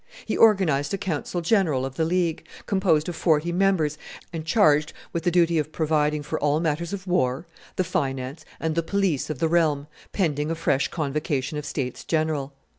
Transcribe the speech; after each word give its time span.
He 0.25 0.35
organized 0.35 0.95
a 0.95 0.97
council 0.97 1.41
general 1.41 1.85
of 1.85 1.93
the 1.93 2.05
League, 2.05 2.47
composed 2.65 3.07
of 3.07 3.15
forty 3.15 3.51
members 3.51 3.99
and 4.33 4.43
charged 4.43 4.93
with 5.13 5.21
the 5.25 5.29
duty 5.29 5.59
of 5.59 5.71
providing 5.71 6.23
for 6.23 6.39
all 6.39 6.59
matters 6.59 6.91
of 6.91 7.05
war, 7.05 7.45
the 7.75 7.83
finance 7.83 8.43
and 8.59 8.73
the 8.73 8.81
police 8.81 9.29
of 9.29 9.37
the 9.37 9.47
realm, 9.47 9.85
pending 10.11 10.49
a 10.49 10.55
fresh 10.55 10.87
convocation 10.87 11.55
of 11.59 11.65
states 11.67 12.03
general. 12.03 12.51